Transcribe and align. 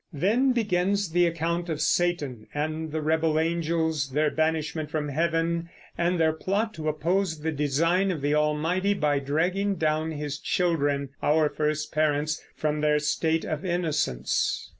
Then 0.11 0.51
begins 0.51 1.11
the 1.11 1.27
account 1.27 1.69
of 1.69 1.79
Satan 1.79 2.47
and 2.55 2.91
the 2.91 3.03
rebel 3.03 3.37
angels, 3.39 4.09
their 4.09 4.31
banishment 4.31 4.89
from 4.89 5.09
heaven, 5.09 5.69
and 5.95 6.19
their 6.19 6.33
plot 6.33 6.73
to 6.73 6.89
oppose 6.89 7.41
the 7.41 7.51
design 7.51 8.09
of 8.09 8.21
the 8.21 8.33
Almighty 8.33 8.95
by 8.95 9.19
dragging 9.19 9.75
down 9.75 10.09
his 10.09 10.39
children, 10.39 11.09
our 11.21 11.49
first 11.49 11.91
parents, 11.91 12.43
from 12.55 12.81
their 12.81 12.97
state 12.97 13.45
of 13.45 13.63
innocence. 13.63 14.69